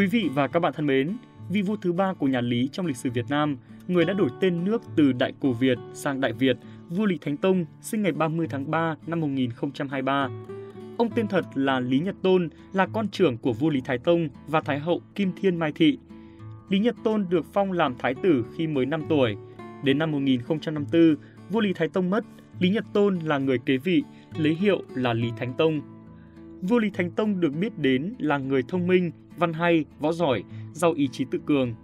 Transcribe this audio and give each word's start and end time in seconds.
Quý 0.00 0.06
vị 0.06 0.30
và 0.34 0.48
các 0.48 0.60
bạn 0.60 0.72
thân 0.76 0.86
mến, 0.86 1.16
vị 1.50 1.62
vua 1.62 1.76
thứ 1.76 1.92
ba 1.92 2.12
của 2.12 2.26
nhà 2.26 2.40
Lý 2.40 2.68
trong 2.72 2.86
lịch 2.86 2.96
sử 2.96 3.10
Việt 3.10 3.24
Nam, 3.28 3.56
người 3.88 4.04
đã 4.04 4.12
đổi 4.12 4.28
tên 4.40 4.64
nước 4.64 4.82
từ 4.96 5.12
Đại 5.12 5.32
Cổ 5.40 5.52
Việt 5.52 5.78
sang 5.94 6.20
Đại 6.20 6.32
Việt, 6.32 6.56
vua 6.88 7.06
Lý 7.06 7.18
Thánh 7.20 7.36
Tông, 7.36 7.64
sinh 7.80 8.02
ngày 8.02 8.12
30 8.12 8.46
tháng 8.50 8.70
3 8.70 8.96
năm 9.06 9.20
1023. 9.20 10.28
Ông 10.98 11.10
tên 11.14 11.28
thật 11.28 11.44
là 11.54 11.80
Lý 11.80 11.98
Nhật 11.98 12.14
Tôn, 12.22 12.48
là 12.72 12.86
con 12.86 13.08
trưởng 13.08 13.38
của 13.38 13.52
vua 13.52 13.68
Lý 13.68 13.80
Thái 13.84 13.98
Tông 13.98 14.28
và 14.46 14.60
Thái 14.60 14.78
hậu 14.78 15.02
Kim 15.14 15.32
Thiên 15.40 15.56
Mai 15.56 15.72
Thị. 15.72 15.98
Lý 16.68 16.78
Nhật 16.78 16.96
Tôn 17.04 17.26
được 17.30 17.46
phong 17.52 17.72
làm 17.72 17.94
thái 17.98 18.14
tử 18.22 18.44
khi 18.56 18.66
mới 18.66 18.86
5 18.86 19.02
tuổi. 19.08 19.36
Đến 19.84 19.98
năm 19.98 20.12
1054, 20.12 21.16
vua 21.50 21.60
Lý 21.60 21.72
Thái 21.72 21.88
Tông 21.88 22.10
mất, 22.10 22.24
Lý 22.60 22.70
Nhật 22.70 22.84
Tôn 22.92 23.18
là 23.18 23.38
người 23.38 23.58
kế 23.58 23.76
vị, 23.76 24.02
lấy 24.38 24.54
hiệu 24.54 24.82
là 24.94 25.12
Lý 25.12 25.30
Thánh 25.38 25.54
Tông. 25.58 25.80
Vua 26.62 26.78
Lý 26.78 26.90
Thánh 26.90 27.10
Tông 27.10 27.40
được 27.40 27.54
biết 27.54 27.78
đến 27.78 28.14
là 28.18 28.38
người 28.38 28.62
thông 28.68 28.86
minh, 28.86 29.10
văn 29.36 29.52
hay, 29.52 29.84
võ 30.00 30.12
giỏi, 30.12 30.44
giàu 30.72 30.92
ý 30.92 31.08
chí 31.12 31.24
tự 31.30 31.38
cường. 31.46 31.74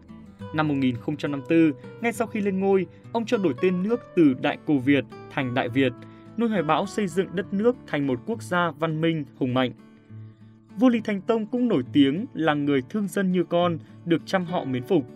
Năm 0.55 0.69
1054, 0.69 1.73
ngay 2.00 2.12
sau 2.12 2.27
khi 2.27 2.41
lên 2.41 2.60
ngôi, 2.60 2.86
ông 3.12 3.27
cho 3.27 3.36
đổi 3.36 3.55
tên 3.62 3.83
nước 3.83 4.00
từ 4.16 4.34
Đại 4.42 4.59
Cổ 4.66 4.78
Việt 4.78 5.05
thành 5.30 5.55
Đại 5.55 5.69
Việt, 5.69 5.92
nuôi 6.38 6.48
hoài 6.48 6.62
bão 6.62 6.86
xây 6.86 7.06
dựng 7.06 7.28
đất 7.34 7.55
nước 7.55 7.77
thành 7.86 8.06
một 8.06 8.20
quốc 8.27 8.42
gia 8.42 8.70
văn 8.70 9.00
minh, 9.00 9.24
hùng 9.36 9.55
mạnh. 9.55 9.73
Vua 10.78 10.88
Lý 10.88 11.00
Thánh 11.00 11.20
Tông 11.20 11.47
cũng 11.47 11.69
nổi 11.69 11.83
tiếng 11.92 12.27
là 12.34 12.55
người 12.55 12.83
thương 12.91 13.08
dân 13.08 13.33
như 13.33 13.45
con, 13.45 13.78
được 14.05 14.22
chăm 14.27 14.45
họ 14.45 14.64
mến 14.64 14.83
phục. 14.83 15.06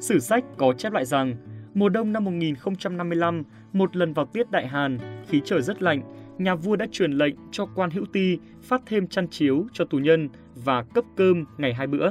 Sử 0.00 0.18
sách 0.18 0.44
có 0.56 0.72
chép 0.72 0.92
lại 0.92 1.04
rằng, 1.04 1.36
mùa 1.74 1.88
đông 1.88 2.12
năm 2.12 2.24
1055, 2.24 3.42
một 3.72 3.96
lần 3.96 4.12
vào 4.12 4.26
tiết 4.26 4.50
Đại 4.50 4.66
Hàn, 4.66 4.98
khí 5.28 5.40
trời 5.44 5.62
rất 5.62 5.82
lạnh, 5.82 6.02
nhà 6.38 6.54
vua 6.54 6.76
đã 6.76 6.86
truyền 6.92 7.12
lệnh 7.12 7.34
cho 7.50 7.66
quan 7.74 7.90
hữu 7.90 8.04
ti 8.12 8.38
phát 8.62 8.82
thêm 8.86 9.06
chăn 9.06 9.28
chiếu 9.28 9.66
cho 9.72 9.84
tù 9.84 9.98
nhân 9.98 10.28
và 10.54 10.82
cấp 10.82 11.04
cơm 11.16 11.44
ngày 11.58 11.74
hai 11.74 11.86
bữa. 11.86 12.10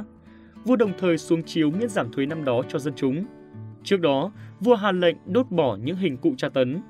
Vua 0.64 0.76
đồng 0.76 0.92
thời 0.98 1.18
xuống 1.18 1.42
chiếu 1.42 1.70
miễn 1.70 1.88
giảm 1.88 2.12
thuế 2.12 2.26
năm 2.26 2.44
đó 2.44 2.62
cho 2.68 2.78
dân 2.78 2.94
chúng. 2.96 3.24
Trước 3.82 4.00
đó, 4.00 4.32
vua 4.60 4.74
hạ 4.74 4.92
lệnh 4.92 5.16
đốt 5.26 5.50
bỏ 5.50 5.76
những 5.76 5.96
hình 5.96 6.16
cụ 6.16 6.34
tra 6.36 6.48
tấn. 6.48 6.80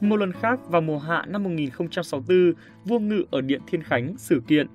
Một 0.00 0.16
lần 0.16 0.32
khác 0.32 0.60
vào 0.68 0.80
mùa 0.80 0.98
hạ 0.98 1.24
năm 1.28 1.44
1064, 1.44 2.52
vua 2.84 2.98
ngự 2.98 3.24
ở 3.30 3.40
Điện 3.40 3.60
Thiên 3.66 3.82
Khánh 3.82 4.14
xử 4.16 4.42
kiện. 4.48 4.66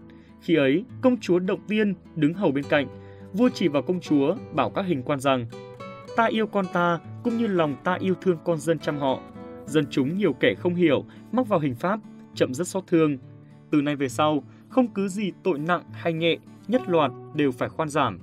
Khi 0.42 0.56
ấy, 0.56 0.86
công 1.02 1.18
chúa 1.20 1.40
Động 1.40 1.60
Tiên 1.68 1.94
đứng 2.16 2.34
hầu 2.34 2.52
bên 2.52 2.64
cạnh. 2.70 2.88
Vua 3.34 3.50
chỉ 3.54 3.68
vào 3.68 3.82
công 3.82 4.00
chúa, 4.00 4.36
bảo 4.54 4.70
các 4.70 4.86
hình 4.86 5.04
quan 5.04 5.20
rằng 5.20 5.46
Ta 6.16 6.26
yêu 6.26 6.48
con 6.48 6.66
ta, 6.74 7.00
cũng 7.24 7.38
như 7.38 7.48
lòng 7.48 7.76
ta 7.84 7.98
yêu 8.00 8.14
thương 8.22 8.38
con 8.44 8.58
dân 8.58 8.80
chăm 8.80 8.98
họ 8.98 9.20
dân 9.74 9.86
chúng 9.90 10.18
nhiều 10.18 10.34
kẻ 10.34 10.54
không 10.60 10.76
hiểu, 10.76 11.06
mắc 11.32 11.48
vào 11.48 11.60
hình 11.60 11.76
pháp, 11.76 12.00
chậm 12.36 12.54
rất 12.54 12.68
xót 12.68 12.84
thương. 12.88 13.18
Từ 13.72 13.82
nay 13.82 13.96
về 13.96 14.10
sau, 14.10 14.44
không 14.70 14.88
cứ 14.88 15.08
gì 15.08 15.32
tội 15.44 15.60
nặng 15.60 15.84
hay 15.92 16.14
nhẹ, 16.14 16.38
nhất 16.68 16.82
loạt 16.88 17.12
đều 17.36 17.52
phải 17.52 17.70
khoan 17.70 17.90
giảm. 17.90 18.20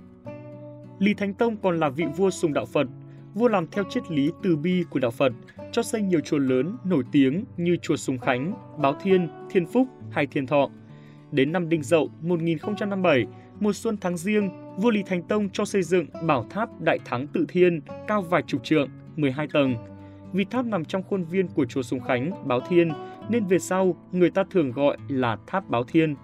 Lý 0.98 1.14
Thánh 1.14 1.34
Tông 1.34 1.56
còn 1.56 1.80
là 1.80 1.88
vị 1.88 2.04
vua 2.16 2.30
sùng 2.30 2.52
đạo 2.52 2.66
Phật, 2.66 2.86
vua 3.34 3.48
làm 3.48 3.66
theo 3.66 3.84
triết 3.90 4.10
lý 4.10 4.30
từ 4.42 4.56
bi 4.56 4.84
của 4.90 5.00
đạo 5.00 5.10
Phật, 5.10 5.32
cho 5.72 5.82
xây 5.82 6.02
nhiều 6.02 6.20
chùa 6.20 6.38
lớn 6.38 6.76
nổi 6.84 7.02
tiếng 7.12 7.44
như 7.56 7.76
chùa 7.82 7.96
Sùng 7.96 8.18
Khánh, 8.18 8.54
Báo 8.78 8.94
Thiên, 9.02 9.28
Thiên 9.50 9.66
Phúc 9.66 9.88
hay 10.10 10.26
Thiên 10.26 10.46
Thọ. 10.46 10.70
Đến 11.32 11.52
năm 11.52 11.68
Đinh 11.68 11.82
Dậu 11.82 12.10
1057, 12.20 13.26
mùa 13.60 13.72
xuân 13.72 13.96
tháng 14.00 14.16
riêng, 14.16 14.50
vua 14.76 14.90
Lý 14.90 15.02
Thánh 15.02 15.22
Tông 15.22 15.50
cho 15.50 15.64
xây 15.64 15.82
dựng 15.82 16.06
bảo 16.26 16.46
tháp 16.50 16.80
Đại 16.80 16.98
Thắng 17.04 17.26
Tự 17.26 17.44
Thiên 17.48 17.80
cao 18.08 18.22
vài 18.22 18.42
chục 18.46 18.64
trượng, 18.64 18.88
12 19.16 19.48
tầng, 19.52 19.74
vì 20.32 20.44
tháp 20.44 20.66
nằm 20.66 20.84
trong 20.84 21.02
khuôn 21.02 21.24
viên 21.24 21.48
của 21.48 21.64
chùa 21.64 21.82
Sùng 21.82 22.00
Khánh, 22.00 22.48
Báo 22.48 22.60
Thiên, 22.68 22.92
nên 23.28 23.46
về 23.46 23.58
sau 23.58 23.96
người 24.12 24.30
ta 24.30 24.44
thường 24.50 24.72
gọi 24.72 24.96
là 25.08 25.36
tháp 25.46 25.68
Báo 25.68 25.84
Thiên. 25.84 26.14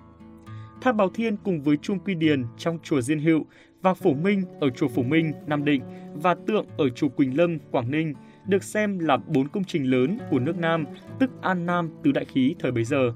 Tháp 0.81 0.97
Báo 0.97 1.09
Thiên 1.15 1.37
cùng 1.37 1.63
với 1.63 1.77
chuông 1.77 1.99
Quy 1.99 2.15
Điền 2.15 2.45
trong 2.59 2.79
chùa 2.83 3.01
Diên 3.01 3.19
Hữu 3.19 3.47
và 3.83 3.95
Phổ 3.95 4.15
Minh 4.15 4.43
ở 4.61 4.71
chùa 4.71 4.89
Phổ 4.89 5.03
Minh, 5.03 5.33
Nam 5.47 5.65
Định 5.65 5.83
và 6.15 6.35
tượng 6.47 6.67
ở 6.77 6.89
chùa 6.89 7.09
Quỳnh 7.09 7.37
Lâm, 7.37 7.59
Quảng 7.71 7.91
Ninh 7.91 8.15
được 8.47 8.65
xem 8.65 8.99
là 8.99 9.17
bốn 9.17 9.49
công 9.49 9.65
trình 9.65 9.91
lớn 9.91 10.19
của 10.31 10.39
nước 10.39 10.59
Nam, 10.59 10.85
tức 11.19 11.31
An 11.43 11.67
Nam 11.67 11.91
tứ 12.03 12.13
đại 12.13 12.25
khí 12.25 12.55
thời 12.59 12.73
bấy 12.73 12.85
giờ. 12.85 13.13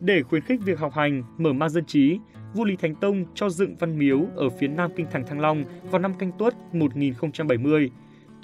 Để 0.00 0.22
khuyến 0.22 0.42
khích 0.42 0.60
việc 0.64 0.78
học 0.78 0.92
hành, 0.92 1.22
mở 1.38 1.52
mang 1.52 1.70
dân 1.70 1.84
trí, 1.86 2.18
vua 2.54 2.64
Lý 2.64 2.76
Thánh 2.76 2.94
Tông 2.94 3.24
cho 3.34 3.50
dựng 3.50 3.76
văn 3.76 3.98
miếu 3.98 4.26
ở 4.36 4.48
phía 4.48 4.68
nam 4.68 4.90
kinh 4.96 5.06
thành 5.10 5.26
Thăng 5.26 5.40
Long 5.40 5.64
vào 5.90 5.98
năm 5.98 6.14
Canh 6.14 6.32
Tuất 6.38 6.74
1070 6.74 7.90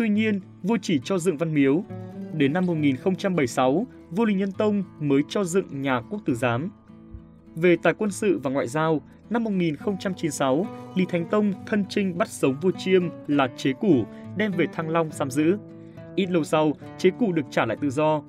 Tuy 0.01 0.09
nhiên, 0.09 0.41
vua 0.63 0.77
chỉ 0.83 1.01
cho 1.05 1.19
dựng 1.19 1.37
văn 1.37 1.55
miếu. 1.55 1.85
Đến 2.33 2.53
năm 2.53 2.67
1076, 2.67 3.87
vua 4.11 4.25
Lý 4.25 4.35
Nhân 4.35 4.53
Tông 4.53 4.83
mới 5.01 5.23
cho 5.29 5.45
dựng 5.45 5.83
nhà 5.83 6.01
quốc 6.11 6.23
tử 6.25 6.35
giám. 6.35 6.71
Về 7.55 7.77
tài 7.83 7.95
quân 7.95 8.11
sự 8.11 8.39
và 8.39 8.51
ngoại 8.51 8.69
giao, 8.69 9.01
năm 9.31 9.45
1096, 9.45 10.67
Lý 10.95 11.05
Thánh 11.09 11.29
Tông 11.31 11.53
thân 11.67 11.85
trinh 11.89 12.19
bắt 12.19 12.29
sống 12.29 12.57
vua 12.61 12.71
Chiêm 12.79 13.03
là 13.27 13.49
Chế 13.57 13.73
Củ, 13.73 14.05
đem 14.37 14.53
về 14.53 14.67
Thăng 14.73 14.89
Long 14.89 15.11
giam 15.13 15.31
giữ. 15.31 15.59
Ít 16.17 16.31
lâu 16.31 16.45
sau, 16.45 16.73
Chế 16.99 17.11
Củ 17.11 17.33
được 17.33 17.47
trả 17.51 17.67
lại 17.67 17.77
tự 17.81 17.91
do. 17.91 18.23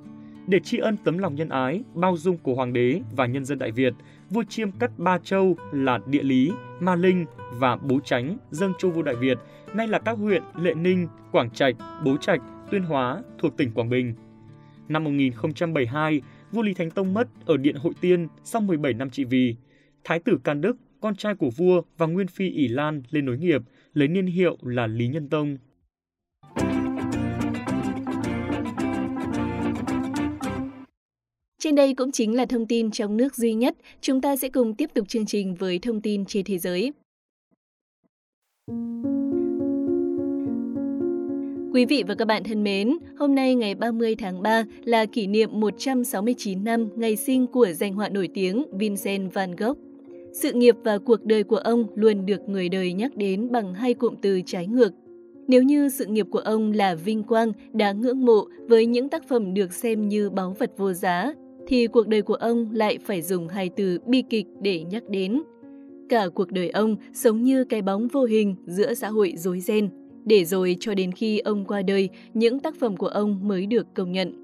Để 0.46 0.60
tri 0.60 0.78
ân 0.78 0.96
tấm 1.04 1.18
lòng 1.18 1.34
nhân 1.34 1.48
ái, 1.48 1.82
bao 1.94 2.16
dung 2.16 2.38
của 2.38 2.54
hoàng 2.54 2.72
đế 2.72 3.00
và 3.16 3.26
nhân 3.26 3.44
dân 3.44 3.58
Đại 3.58 3.70
Việt, 3.70 3.94
vua 4.32 4.44
Chiêm 4.48 4.70
cắt 4.72 4.90
ba 4.98 5.18
châu 5.18 5.56
là 5.72 5.98
Địa 6.06 6.22
Lý, 6.22 6.52
Ma 6.80 6.94
Linh 6.94 7.26
và 7.52 7.76
Bố 7.76 8.00
Chánh 8.00 8.36
dâng 8.50 8.72
cho 8.78 8.88
vua 8.88 9.02
Đại 9.02 9.16
Việt 9.16 9.38
nay 9.74 9.88
là 9.88 9.98
các 9.98 10.18
huyện 10.18 10.42
Lệ 10.56 10.74
Ninh, 10.74 11.08
Quảng 11.32 11.50
Trạch, 11.50 11.74
Bố 12.04 12.16
Trạch, 12.16 12.40
Tuyên 12.70 12.82
Hóa 12.82 13.22
thuộc 13.38 13.56
tỉnh 13.56 13.72
Quảng 13.72 13.88
Bình. 13.88 14.14
Năm 14.88 15.04
1072, 15.04 16.22
vua 16.52 16.62
Lý 16.62 16.74
Thánh 16.74 16.90
Tông 16.90 17.14
mất 17.14 17.28
ở 17.46 17.56
Điện 17.56 17.76
Hội 17.76 17.92
Tiên 18.00 18.28
sau 18.44 18.60
17 18.62 18.94
năm 18.94 19.10
trị 19.10 19.24
vì. 19.24 19.56
Thái 20.04 20.18
tử 20.18 20.38
Can 20.44 20.60
Đức, 20.60 20.76
con 21.00 21.16
trai 21.16 21.34
của 21.34 21.50
vua 21.50 21.82
và 21.98 22.06
nguyên 22.06 22.26
phi 22.26 22.50
ỷ 22.50 22.68
Lan 22.68 23.02
lên 23.10 23.24
nối 23.24 23.38
nghiệp, 23.38 23.62
lấy 23.94 24.08
niên 24.08 24.26
hiệu 24.26 24.56
là 24.62 24.86
Lý 24.86 25.08
Nhân 25.08 25.28
Tông. 25.28 25.56
Trên 31.62 31.74
đây 31.74 31.94
cũng 31.94 32.12
chính 32.12 32.36
là 32.36 32.46
thông 32.46 32.66
tin 32.66 32.90
trong 32.90 33.16
nước 33.16 33.34
duy 33.34 33.54
nhất. 33.54 33.76
Chúng 34.00 34.20
ta 34.20 34.36
sẽ 34.36 34.48
cùng 34.48 34.74
tiếp 34.74 34.90
tục 34.94 35.08
chương 35.08 35.26
trình 35.26 35.54
với 35.54 35.78
thông 35.78 36.00
tin 36.00 36.24
trên 36.24 36.44
thế 36.44 36.58
giới. 36.58 36.92
Quý 41.72 41.84
vị 41.84 42.02
và 42.08 42.14
các 42.14 42.24
bạn 42.24 42.44
thân 42.44 42.64
mến, 42.64 42.98
hôm 43.18 43.34
nay 43.34 43.54
ngày 43.54 43.74
30 43.74 44.14
tháng 44.14 44.42
3 44.42 44.64
là 44.84 45.06
kỷ 45.06 45.26
niệm 45.26 45.60
169 45.60 46.64
năm 46.64 46.88
ngày 46.96 47.16
sinh 47.16 47.46
của 47.46 47.66
danh 47.72 47.94
họa 47.94 48.08
nổi 48.08 48.28
tiếng 48.34 48.64
Vincent 48.72 49.34
van 49.34 49.56
Gogh. 49.56 49.78
Sự 50.32 50.52
nghiệp 50.52 50.76
và 50.84 50.98
cuộc 50.98 51.24
đời 51.24 51.44
của 51.44 51.56
ông 51.56 51.86
luôn 51.94 52.26
được 52.26 52.48
người 52.48 52.68
đời 52.68 52.92
nhắc 52.92 53.16
đến 53.16 53.52
bằng 53.52 53.74
hai 53.74 53.94
cụm 53.94 54.14
từ 54.22 54.40
trái 54.46 54.66
ngược. 54.66 54.92
Nếu 55.48 55.62
như 55.62 55.88
sự 55.88 56.06
nghiệp 56.06 56.26
của 56.30 56.38
ông 56.38 56.72
là 56.72 56.94
vinh 56.94 57.22
quang, 57.22 57.52
đáng 57.72 58.00
ngưỡng 58.00 58.24
mộ 58.24 58.44
với 58.68 58.86
những 58.86 59.08
tác 59.08 59.28
phẩm 59.28 59.54
được 59.54 59.72
xem 59.72 60.08
như 60.08 60.30
báu 60.30 60.56
vật 60.58 60.72
vô 60.76 60.92
giá, 60.92 61.32
thì 61.66 61.86
cuộc 61.86 62.08
đời 62.08 62.22
của 62.22 62.34
ông 62.34 62.68
lại 62.72 62.98
phải 63.04 63.22
dùng 63.22 63.48
hai 63.48 63.68
từ 63.68 63.98
bi 64.06 64.22
kịch 64.30 64.46
để 64.60 64.84
nhắc 64.84 65.02
đến. 65.08 65.42
Cả 66.08 66.28
cuộc 66.34 66.50
đời 66.50 66.70
ông 66.70 66.96
sống 67.12 67.42
như 67.42 67.64
cái 67.64 67.82
bóng 67.82 68.08
vô 68.08 68.24
hình 68.24 68.54
giữa 68.66 68.94
xã 68.94 69.08
hội 69.08 69.34
rối 69.36 69.60
ren, 69.60 69.88
để 70.24 70.44
rồi 70.44 70.76
cho 70.80 70.94
đến 70.94 71.12
khi 71.12 71.38
ông 71.38 71.64
qua 71.64 71.82
đời, 71.82 72.08
những 72.34 72.60
tác 72.60 72.74
phẩm 72.80 72.96
của 72.96 73.06
ông 73.06 73.48
mới 73.48 73.66
được 73.66 73.86
công 73.94 74.12
nhận. 74.12 74.42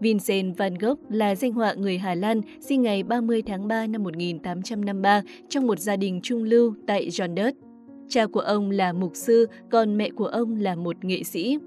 Vincent 0.00 0.56
van 0.56 0.74
Gogh 0.74 0.98
là 1.08 1.34
danh 1.34 1.52
họa 1.52 1.74
người 1.74 1.98
Hà 1.98 2.14
Lan, 2.14 2.40
sinh 2.60 2.82
ngày 2.82 3.02
30 3.02 3.42
tháng 3.42 3.68
3 3.68 3.86
năm 3.86 4.02
1853 4.02 5.22
trong 5.48 5.66
một 5.66 5.78
gia 5.78 5.96
đình 5.96 6.20
trung 6.22 6.42
lưu 6.42 6.74
tại 6.86 7.08
Jondert. 7.08 7.52
Cha 8.08 8.26
của 8.26 8.40
ông 8.40 8.70
là 8.70 8.92
mục 8.92 9.12
sư, 9.14 9.46
còn 9.70 9.96
mẹ 9.96 10.10
của 10.10 10.26
ông 10.26 10.56
là 10.56 10.74
một 10.74 11.04
nghệ 11.04 11.22
sĩ. 11.22 11.58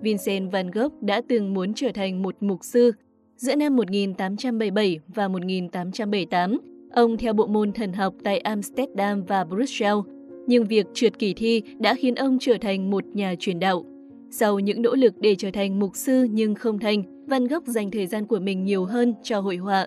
Vincent 0.00 0.52
van 0.52 0.70
Gogh 0.70 1.02
đã 1.02 1.20
từng 1.28 1.54
muốn 1.54 1.74
trở 1.74 1.88
thành 1.94 2.22
một 2.22 2.36
mục 2.40 2.64
sư. 2.64 2.92
Giữa 3.38 3.54
năm 3.54 3.76
1877 3.76 4.98
và 5.08 5.28
1878, 5.28 6.58
ông 6.92 7.16
theo 7.16 7.32
bộ 7.32 7.46
môn 7.46 7.72
thần 7.72 7.92
học 7.92 8.14
tại 8.24 8.38
Amsterdam 8.38 9.24
và 9.24 9.44
Brussels 9.44 10.06
nhưng 10.46 10.66
việc 10.66 10.86
trượt 10.94 11.18
kỳ 11.18 11.34
thi 11.34 11.62
đã 11.78 11.94
khiến 11.94 12.14
ông 12.14 12.38
trở 12.40 12.56
thành 12.60 12.90
một 12.90 13.04
nhà 13.06 13.34
truyền 13.38 13.58
đạo. 13.58 13.84
Sau 14.30 14.58
những 14.58 14.82
nỗ 14.82 14.94
lực 14.94 15.14
để 15.20 15.34
trở 15.38 15.50
thành 15.50 15.78
mục 15.78 15.96
sư 15.96 16.26
nhưng 16.30 16.54
không 16.54 16.78
thành, 16.78 17.26
Van 17.26 17.46
Gogh 17.46 17.66
dành 17.66 17.90
thời 17.90 18.06
gian 18.06 18.26
của 18.26 18.38
mình 18.38 18.64
nhiều 18.64 18.84
hơn 18.84 19.14
cho 19.22 19.40
hội 19.40 19.56
họa. 19.56 19.86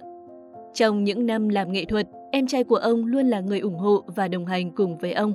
Trong 0.74 1.04
những 1.04 1.26
năm 1.26 1.50
làm 1.50 1.72
nghệ 1.72 1.86
thuật, 1.86 2.08
em 2.32 2.48
trai 2.48 2.64
của 2.64 2.76
ông 2.76 3.06
luôn 3.06 3.28
là 3.28 3.40
người 3.40 3.60
ủng 3.60 3.78
hộ 3.78 4.04
và 4.16 4.28
đồng 4.28 4.46
hành 4.46 4.72
cùng 4.72 4.98
với 4.98 5.14
ông. 5.14 5.34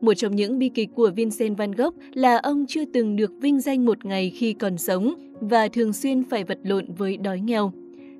Một 0.00 0.14
trong 0.14 0.36
những 0.36 0.58
bi 0.58 0.68
kịch 0.68 0.88
của 0.94 1.10
Vincent 1.16 1.58
van 1.58 1.72
Gogh 1.72 1.94
là 2.14 2.36
ông 2.36 2.66
chưa 2.68 2.84
từng 2.84 3.16
được 3.16 3.32
vinh 3.40 3.60
danh 3.60 3.84
một 3.84 4.04
ngày 4.04 4.30
khi 4.30 4.52
còn 4.52 4.78
sống 4.78 5.14
và 5.40 5.68
thường 5.68 5.92
xuyên 5.92 6.24
phải 6.24 6.44
vật 6.44 6.58
lộn 6.62 6.86
với 6.98 7.16
đói 7.16 7.40
nghèo. 7.40 7.72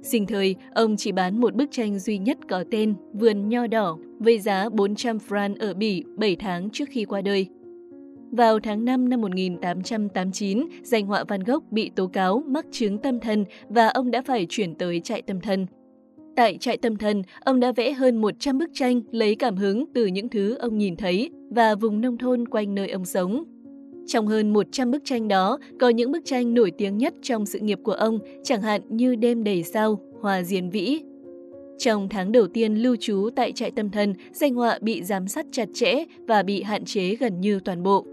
Sinh 0.02 0.26
thời, 0.26 0.54
ông 0.74 0.96
chỉ 0.96 1.12
bán 1.12 1.40
một 1.40 1.54
bức 1.54 1.70
tranh 1.70 1.98
duy 1.98 2.18
nhất 2.18 2.38
có 2.48 2.64
tên 2.70 2.94
Vườn 3.12 3.48
Nho 3.48 3.66
Đỏ 3.66 3.98
với 4.18 4.38
giá 4.38 4.68
400 4.68 5.18
franc 5.28 5.54
ở 5.58 5.74
Bỉ 5.74 6.04
7 6.16 6.36
tháng 6.36 6.70
trước 6.70 6.88
khi 6.88 7.04
qua 7.04 7.20
đời. 7.20 7.46
Vào 8.30 8.60
tháng 8.60 8.84
5 8.84 9.08
năm 9.08 9.20
1889, 9.20 10.66
danh 10.82 11.06
họa 11.06 11.24
Van 11.28 11.40
Gogh 11.40 11.72
bị 11.72 11.90
tố 11.96 12.06
cáo 12.06 12.42
mắc 12.46 12.66
chứng 12.70 12.98
tâm 12.98 13.20
thần 13.20 13.44
và 13.68 13.88
ông 13.88 14.10
đã 14.10 14.22
phải 14.22 14.46
chuyển 14.48 14.74
tới 14.74 15.00
trại 15.00 15.22
tâm 15.22 15.40
thần. 15.40 15.66
tại 16.36 16.58
trại 16.60 16.76
tâm 16.76 16.96
thần, 16.96 17.22
ông 17.40 17.60
đã 17.60 17.72
vẽ 17.72 17.92
hơn 17.92 18.16
100 18.16 18.58
bức 18.58 18.70
tranh 18.74 19.00
lấy 19.10 19.34
cảm 19.34 19.56
hứng 19.56 19.84
từ 19.94 20.06
những 20.06 20.28
thứ 20.28 20.54
ông 20.54 20.78
nhìn 20.78 20.96
thấy 20.96 21.30
và 21.50 21.74
vùng 21.74 22.00
nông 22.00 22.18
thôn 22.18 22.48
quanh 22.48 22.74
nơi 22.74 22.88
ông 22.88 23.04
sống. 23.04 23.44
Trong 24.06 24.26
hơn 24.26 24.52
100 24.52 24.90
bức 24.90 25.04
tranh 25.04 25.28
đó, 25.28 25.58
có 25.80 25.88
những 25.88 26.12
bức 26.12 26.24
tranh 26.24 26.54
nổi 26.54 26.70
tiếng 26.70 26.98
nhất 26.98 27.14
trong 27.22 27.46
sự 27.46 27.58
nghiệp 27.58 27.78
của 27.82 27.92
ông, 27.92 28.18
chẳng 28.44 28.62
hạn 28.62 28.80
như 28.88 29.14
Đêm 29.14 29.44
đầy 29.44 29.62
sao, 29.62 30.00
Hòa 30.20 30.42
diền 30.42 30.70
vĩ. 30.70 31.00
Trong 31.78 32.08
tháng 32.08 32.32
đầu 32.32 32.46
tiên 32.46 32.74
lưu 32.74 32.96
trú 32.96 33.28
tại 33.36 33.52
trại 33.52 33.70
tâm 33.70 33.90
thần, 33.90 34.14
danh 34.32 34.54
họa 34.54 34.78
bị 34.80 35.02
giám 35.02 35.28
sát 35.28 35.46
chặt 35.52 35.68
chẽ 35.74 36.04
và 36.26 36.42
bị 36.42 36.62
hạn 36.62 36.84
chế 36.84 37.14
gần 37.14 37.40
như 37.40 37.60
toàn 37.64 37.82
bộ. 37.82 38.06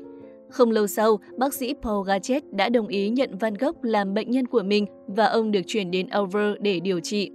Không 0.50 0.72
lâu 0.72 0.88
sau, 0.88 1.20
bác 1.38 1.54
sĩ 1.54 1.74
Paul 1.82 2.08
Gachet 2.08 2.54
đã 2.54 2.70
đồng 2.70 2.88
ý 2.88 3.10
nhận 3.10 3.38
Van 3.38 3.54
Gogh 3.54 3.86
làm 3.86 4.14
bệnh 4.14 4.32
nhân 4.32 4.48
của 4.48 4.64
mình 4.64 4.86
và 5.08 5.26
ông 5.26 5.52
được 5.52 5.62
chuyển 5.68 5.92
đến 5.92 6.08
Over 6.20 6.54
để 6.60 6.80
điều 6.80 7.00
trị. 7.00 7.32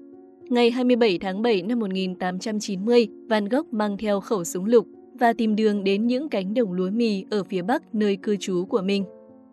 Ngày 0.48 0.70
27 0.70 1.18
tháng 1.18 1.42
7 1.42 1.62
năm 1.62 1.78
1890, 1.78 3.08
Van 3.28 3.48
Gogh 3.48 3.72
mang 3.72 3.96
theo 3.96 4.20
khẩu 4.20 4.44
súng 4.44 4.64
lục 4.64 4.86
và 5.20 5.32
tìm 5.32 5.56
đường 5.56 5.84
đến 5.84 6.06
những 6.06 6.28
cánh 6.28 6.54
đồng 6.54 6.72
lúa 6.72 6.90
mì 6.90 7.24
ở 7.30 7.44
phía 7.44 7.62
bắc 7.62 7.94
nơi 7.94 8.16
cư 8.16 8.36
trú 8.36 8.64
của 8.64 8.82
mình. 8.82 9.04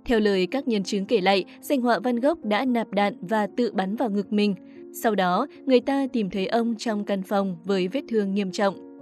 Theo 0.05 0.19
lời 0.19 0.47
các 0.47 0.67
nhân 0.67 0.83
chứng 0.83 1.05
kể 1.05 1.21
lại, 1.21 1.45
danh 1.61 1.81
họa 1.81 1.99
Van 1.99 2.15
Gogh 2.15 2.45
đã 2.45 2.65
nạp 2.65 2.91
đạn 2.91 3.13
và 3.21 3.47
tự 3.57 3.71
bắn 3.73 3.95
vào 3.95 4.09
ngực 4.09 4.33
mình. 4.33 4.55
Sau 5.03 5.15
đó, 5.15 5.47
người 5.65 5.79
ta 5.79 6.07
tìm 6.13 6.29
thấy 6.29 6.47
ông 6.47 6.75
trong 6.75 7.05
căn 7.05 7.23
phòng 7.23 7.57
với 7.65 7.87
vết 7.87 8.01
thương 8.09 8.33
nghiêm 8.33 8.51
trọng. 8.51 8.99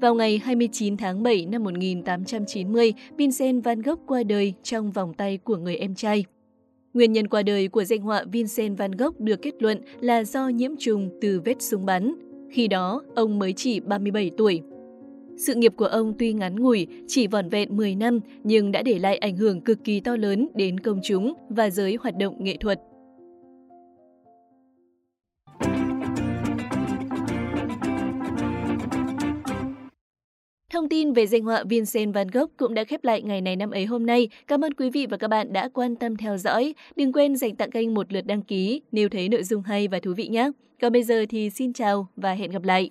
Vào 0.00 0.14
ngày 0.14 0.38
29 0.38 0.96
tháng 0.96 1.22
7 1.22 1.46
năm 1.46 1.64
1890, 1.64 2.92
Vincent 3.16 3.64
van 3.64 3.82
Gogh 3.82 4.00
qua 4.06 4.22
đời 4.22 4.54
trong 4.62 4.90
vòng 4.90 5.14
tay 5.14 5.38
của 5.38 5.56
người 5.56 5.76
em 5.76 5.94
trai. 5.94 6.24
Nguyên 6.94 7.12
nhân 7.12 7.28
qua 7.28 7.42
đời 7.42 7.68
của 7.68 7.84
danh 7.84 8.00
họa 8.00 8.24
Vincent 8.32 8.78
van 8.78 8.90
Gogh 8.90 9.20
được 9.20 9.42
kết 9.42 9.62
luận 9.62 9.80
là 10.00 10.24
do 10.24 10.48
nhiễm 10.48 10.70
trùng 10.78 11.10
từ 11.20 11.40
vết 11.44 11.62
súng 11.62 11.86
bắn. 11.86 12.14
Khi 12.50 12.68
đó, 12.68 13.02
ông 13.14 13.38
mới 13.38 13.52
chỉ 13.52 13.80
37 13.80 14.30
tuổi. 14.36 14.62
Sự 15.36 15.54
nghiệp 15.54 15.72
của 15.76 15.84
ông 15.84 16.14
tuy 16.18 16.32
ngắn 16.32 16.60
ngủi, 16.60 16.86
chỉ 17.06 17.26
vỏn 17.26 17.48
vẹn 17.48 17.76
10 17.76 17.94
năm, 17.94 18.20
nhưng 18.44 18.72
đã 18.72 18.82
để 18.82 18.98
lại 18.98 19.16
ảnh 19.16 19.36
hưởng 19.36 19.60
cực 19.60 19.84
kỳ 19.84 20.00
to 20.00 20.16
lớn 20.16 20.48
đến 20.54 20.80
công 20.80 21.00
chúng 21.02 21.34
và 21.48 21.70
giới 21.70 21.96
hoạt 22.00 22.16
động 22.16 22.44
nghệ 22.44 22.56
thuật. 22.56 22.80
Thông 30.70 30.88
tin 30.88 31.12
về 31.12 31.26
danh 31.26 31.42
họa 31.42 31.64
Vincent 31.68 32.14
van 32.14 32.28
Gogh 32.28 32.50
cũng 32.56 32.74
đã 32.74 32.84
khép 32.84 33.04
lại 33.04 33.22
ngày 33.22 33.40
này 33.40 33.56
năm 33.56 33.70
ấy 33.70 33.84
hôm 33.84 34.06
nay. 34.06 34.28
Cảm 34.46 34.64
ơn 34.64 34.74
quý 34.74 34.90
vị 34.90 35.06
và 35.10 35.16
các 35.16 35.28
bạn 35.28 35.52
đã 35.52 35.68
quan 35.68 35.96
tâm 35.96 36.16
theo 36.16 36.36
dõi. 36.36 36.74
Đừng 36.96 37.12
quên 37.12 37.36
dành 37.36 37.56
tặng 37.56 37.70
kênh 37.70 37.94
một 37.94 38.12
lượt 38.12 38.26
đăng 38.26 38.42
ký 38.42 38.82
nếu 38.92 39.08
thấy 39.08 39.28
nội 39.28 39.42
dung 39.42 39.62
hay 39.62 39.88
và 39.88 40.00
thú 40.00 40.14
vị 40.16 40.28
nhé. 40.28 40.50
Còn 40.80 40.92
bây 40.92 41.02
giờ 41.02 41.24
thì 41.28 41.50
xin 41.50 41.72
chào 41.72 42.06
và 42.16 42.32
hẹn 42.32 42.50
gặp 42.50 42.62
lại. 42.62 42.90